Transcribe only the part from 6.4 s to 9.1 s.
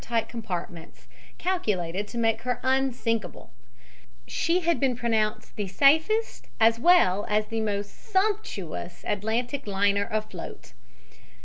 as well as the most sumptuous